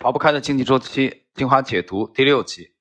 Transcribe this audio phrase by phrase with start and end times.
[0.00, 2.74] 逃不开的经济周期精华解读第六集。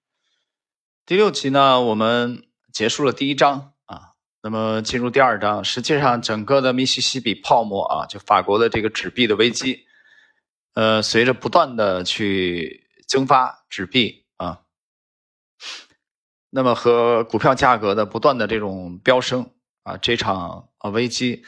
[1.06, 5.62] 第六集呢，我们结束了第一章啊，那么进入第二章。
[5.66, 9.86] 实际上，整个的密西西比泡沫啊，就法国的这个纸币的危机，
[10.76, 14.62] 呃，随着不断的去增发纸币啊，
[16.50, 19.52] 那么和股票价格的不断的这种飙升
[19.84, 21.44] 啊，这场啊危机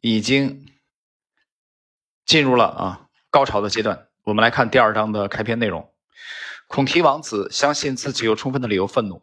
[0.00, 0.66] 已经
[2.24, 4.05] 进入了啊高潮的阶段。
[4.26, 5.88] 我们来看第二章的开篇内容。
[6.66, 9.22] 孔提王子相信自己有充分的理由愤怒，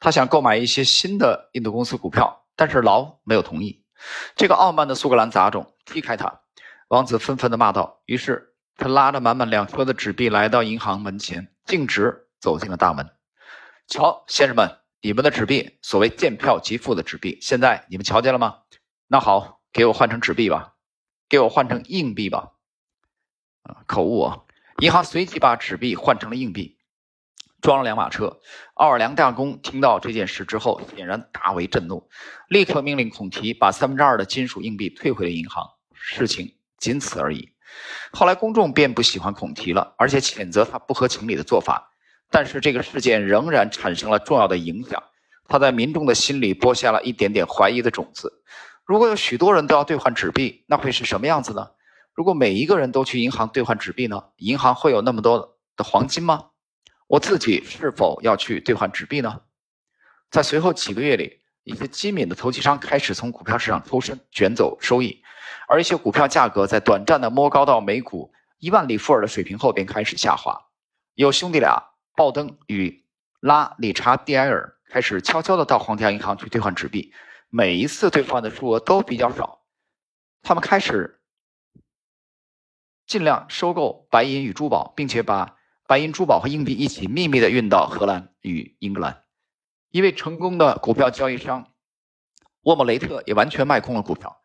[0.00, 3.84] 他想购买一些新的印度公司股票，但是劳没有同意。
[4.36, 6.40] 这个傲慢的苏格兰杂种踢开他，
[6.88, 8.00] 王子愤愤地骂道。
[8.06, 13.06] 于是他拉着满满两车的纸币来到银行门前，径直走进了大门。
[13.86, 18.60] 瞧，先生们，你们的纸币，所谓见票即付的纸币，现在你们瞧见了吗？
[19.08, 20.72] 那好，给我换成纸币吧，
[21.28, 22.52] 给我换成硬币吧。
[23.86, 24.38] 口误啊！
[24.80, 26.78] 银行随即把纸币换成了硬币，
[27.60, 28.38] 装了两马车。
[28.74, 32.08] 奥尔良大公听到这件事之后，显然大为震怒，
[32.48, 35.66] 立刻命令孔提把三分之二的金属硬币退回了银行。
[35.92, 37.50] 事情仅此而已。
[38.12, 41.92] 后来公众便不喜欢孔提了，而且谴责他不合情理的做法。
[42.30, 45.02] 但是这个事件仍然产生了重要的影响，
[45.48, 48.42] 他在民众的心里播下了一点点怀疑的种子。
[48.84, 51.68] 如果有许多人都要兑换纸币，那会是什么样子呢？
[52.18, 54.24] 如果每一个人都去银行兑换纸币呢？
[54.38, 56.46] 银行会有那么多的黄金吗？
[57.06, 59.42] 我自己是否要去兑换纸币呢？
[60.28, 65.22] 在随后几个月里，一些机敏的投机商开始从股票市场抽身，卷走收益，
[65.68, 70.60] 而一些股票价格在短暂的摸高到每股一万里弗尔的水平后，便开始下滑。
[71.14, 71.80] 有兄弟俩
[72.16, 73.04] 鲍登与
[73.38, 77.12] 拉理查蒂埃尔开始悄悄地到皇家银行去兑换纸币，
[77.48, 79.60] 每一次兑换的数额都比较少。
[80.42, 81.14] 他们开始。
[83.08, 85.56] 尽量收购白银与珠宝，并且把
[85.86, 89.24] 白银珠宝和硬币一起秘密的运到荷兰与英格兰。
[89.90, 91.72] 一位成功的股票交易商
[92.64, 94.42] 沃姆雷特也完全卖空了股票，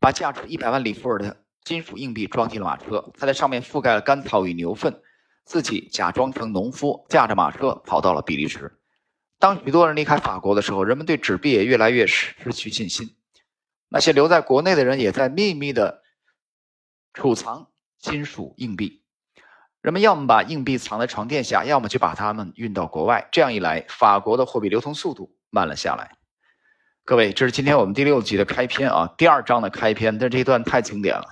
[0.00, 5.02] 把价值一百万里弗尔的金属硬币装进了马车，他在上面覆盖了干草与牛粪，
[5.44, 8.80] 自己假装成农夫，驾着马车跑到了比利时。
[9.38, 13.14] 当许多人离开法国的时候，人们对纸币也越来越失去信心。
[13.90, 16.02] 那些留在国内的人也在秘密的
[17.12, 17.68] 储藏。
[17.98, 19.02] 金属硬币，
[19.80, 23.28] 人们要么把硬币藏在床垫下，要么就把它们运到国外。
[23.32, 26.16] 这样一来，法国的货币流通速度慢了下来。
[27.04, 30.18] 各位，这是今天我们第六集的开篇啊，第二章的开篇。
[30.18, 31.26] 但这一段太经典了。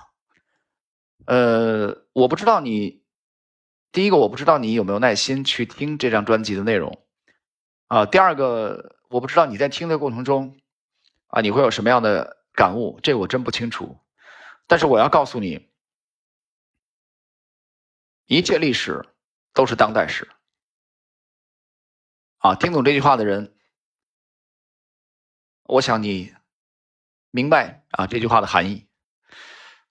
[1.25, 3.03] 呃，我不知道你，
[3.91, 7.01] 第一个我不知道你有没有耐心去听这张专辑的内容
[7.87, 8.05] 啊。
[8.05, 10.57] 第二个，我不知道你在听的过程中
[11.27, 12.99] 啊，你会有什么样的感悟？
[13.01, 13.97] 这我真不清楚。
[14.67, 15.67] 但是我要告诉你。
[18.27, 19.05] 一切历史
[19.53, 20.27] 都是当代史
[22.39, 22.55] 啊！
[22.55, 23.55] 听懂这句话的人，
[25.63, 26.35] 我想你
[27.31, 28.85] 明白啊这句话的含义。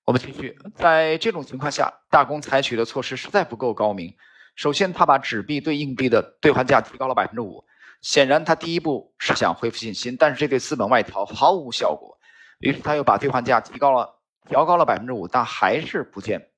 [0.04, 4.14] 我们继续，在这种情况下，大公采取的措施实在不够高明。
[4.54, 7.64] 首先，他把纸币对硬币的兑换价提高了百分之五。
[8.02, 12.20] 显然，他第一步是想恢复信心，但是这对资本外逃毫无效果。
[12.58, 16.52] 于是，他又把兑换价提高了，调高了百分之五，但还是不见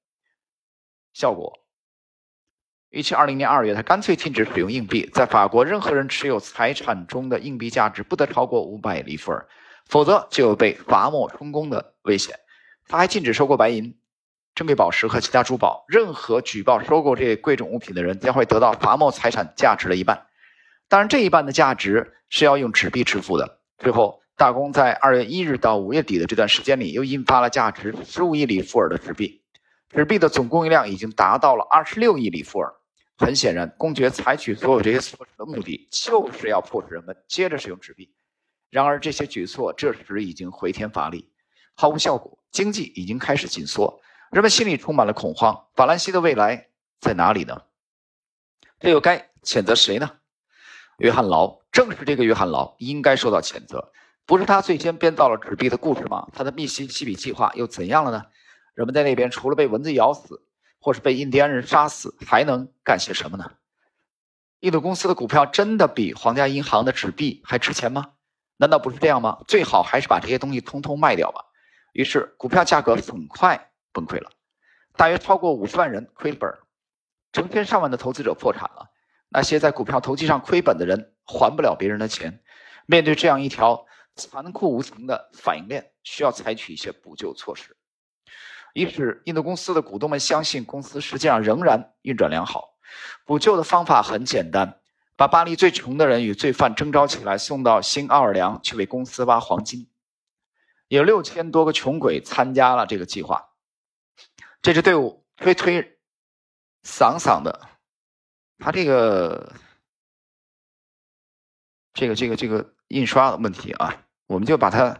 [1.12, 1.65] 效果。
[2.91, 5.10] 一七二零年二月，他干脆禁止使用硬币。
[5.12, 9.47] 在法国，任何人持有财产中的硬币价值不得超过五百里弗尔，
[9.87, 12.34] 否则就有被罚没充公的危险。
[12.87, 13.94] 他还禁止收购白银、
[14.54, 15.84] 珍贵宝石和其他珠宝。
[15.87, 20.27] 任何举报收购这些贵重物品的人，将会得到罚没财产价值的一半。
[20.88, 23.59] 当然，这一半的价值是要用纸币支付的。
[23.77, 29.43] 最后，大公在二月一日到五月底的这段时间里，又印发了价值十五亿里弗尔的纸币。
[29.91, 32.72] 纸币的总供应量已经达到了二十六亿里弗尔。
[33.18, 38.14] 很显然，公爵采取所有这些措施的目的，就是要迫使人们接着使用纸币。
[38.70, 41.28] 然而，这些举措这时已经回天乏力，
[41.74, 42.38] 毫无效果。
[42.52, 45.66] 经济已经开始紧缩，人们心里充满了恐慌。
[45.74, 46.68] 法兰西的未来
[47.00, 47.60] 在哪里呢？
[48.78, 50.09] 这又该谴责谁呢？
[50.98, 53.92] 约翰劳，正是这个约翰劳应该受到谴责。
[54.26, 56.28] 不是他最先编造了纸币的故事吗？
[56.32, 58.22] 他的密西西比计划又怎样了呢？
[58.74, 60.44] 人们在那边除了被蚊子咬死。
[60.80, 63.53] 或是被印第安人杀死，还能干些什么呢？
[64.60, 68.13] 印度公司的股票真的比皇家银行的纸币还值钱吗？
[68.57, 69.39] 难道不是这样吗？
[69.47, 71.45] 最好还是把这些东西通通卖掉吧。
[71.92, 74.30] 于是股票价格很快崩溃了，
[74.97, 76.53] 大约超过五十万人亏本，
[77.33, 78.91] 成千上万的投资者破产了。
[79.28, 82.42] 那些在股票投机上亏本的人还不了别人的钱，
[82.86, 83.86] 面对这样一条
[84.16, 87.77] 残酷无情的反应链，需要采取一些补救措施。
[88.74, 92.76] 一是印度公司的股东们相信公司实际上仍然运转良好。
[93.24, 94.80] 补救的方法很简单，
[95.16, 99.91] 把巴黎最穷的人与罪犯征召起来，送到新奥尔良去为公司挖黄金。
[100.88, 103.50] 有六千多个穷鬼参加了这个计划。
[104.62, 105.98] 这支队伍推推
[106.82, 107.68] 搡搡的，
[108.59, 109.53] 他这个
[111.92, 114.98] 这个这个这个印刷的问题啊，我们就把它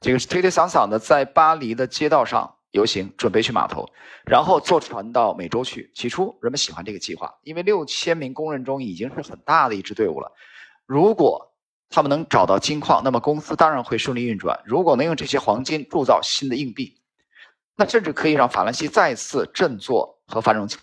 [0.00, 2.58] 这个推推搡搡的在巴黎的街道上。
[2.74, 3.88] 游行准备去码头，
[4.26, 5.92] 然后坐船到美洲去。
[5.94, 10.32] 起初人们喜欢这个计划，因为六千名工人中已经是很大的一支队伍了。
[10.84, 11.54] 如果
[11.88, 14.60] 他们能找到金矿，那么公司当然会顺利运转。
[14.64, 17.00] 如果能用这些黄金铸造新的硬币，
[17.76, 20.82] 那甚至可以让法兰西再次振作和繁荣起来。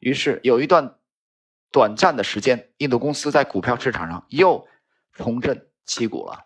[0.00, 0.96] 于是有一段
[1.72, 4.68] 短暂的时间，印度公司在股票市场上又
[5.14, 6.44] 重振旗鼓了。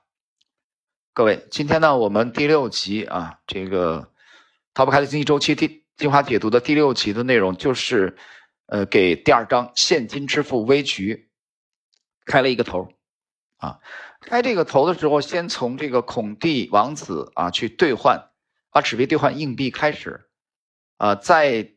[1.13, 4.14] 各位，今天呢，我们第六集啊，这个。
[4.75, 8.17] 逃不开的经济周期第精华解读的第六集的内容就是，
[8.67, 11.31] 呃，给第二章现金支付危局
[12.27, 12.89] 开了一个头
[13.59, 13.79] 啊。
[14.21, 18.31] 开这个头的时候，先从这个孔蒂王子啊去兑换，
[18.73, 20.29] 把纸币兑换硬币开始，
[20.97, 21.71] 啊，再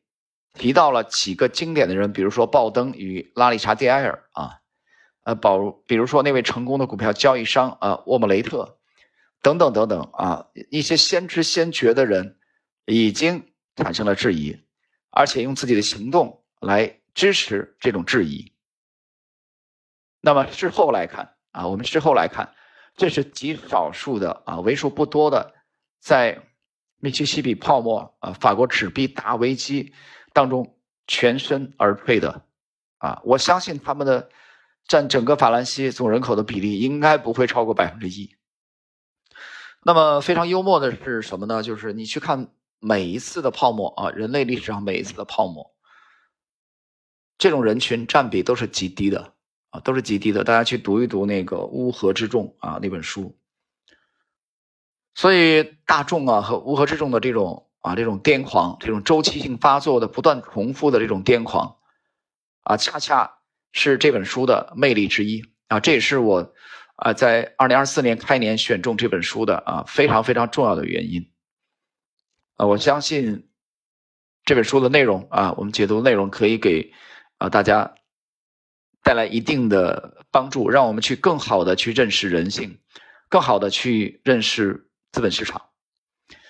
[0.56, 4.58] 提到了几个经典的人，比如说鲍登与拉里查蒂埃尔啊，
[5.22, 8.80] 呃，保，比如说那位成功的股票交易商啊沃姆雷特
[9.44, 12.37] 等等等等啊，一些先知先觉的人。
[12.88, 14.58] 已经产生了质疑，
[15.10, 18.54] 而且用自己的行动来支持这种质疑。
[20.22, 22.56] 那么事后来看啊，我们事后来看，
[22.96, 25.54] 这是极少数的啊，为数不多的，
[26.00, 26.42] 在
[27.00, 29.94] 密西西比泡沫啊、法国纸币大危机
[30.32, 32.46] 当中全身而退的
[33.00, 34.30] 啊，我相信他们的
[34.88, 38.34] 占整个法兰西总人口的比例应该不会超过百分之一。
[39.84, 41.62] 那么非常幽默的是什么呢？
[41.62, 42.50] 就是你去看。
[42.80, 45.76] 每一次的泡沫啊，人类历史上每一次的泡沫，
[47.38, 49.34] 这种人群占比都是极低的
[49.72, 50.44] 啊，都是极低的。
[50.44, 53.38] 大家去读一读那个《乌合之众》啊那本书。
[55.16, 61.78] 所以大众啊和乌合之众的这种啊这种癫狂，这种周期性发作的不断重复的这种癫狂，
[62.62, 63.40] 啊，恰恰
[63.72, 65.80] 是这本书的魅力之一啊。
[65.80, 66.54] 这也是我
[66.98, 71.32] 啊在二零二四年开年选中这本书的啊非常非常重要的原因。
[72.58, 73.50] 啊，我相信
[74.44, 76.92] 这本书的内容啊，我们解读内容可以给
[77.38, 77.96] 啊大家
[79.04, 82.80] 带来一定的帮助，让我们去更好的去认识人性，
[83.30, 85.70] 更好的去认识资本市场。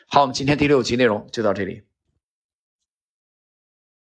[0.07, 1.86] 好，我们今天第六集内容就到这里。